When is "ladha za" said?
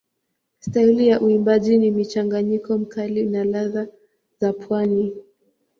3.43-4.53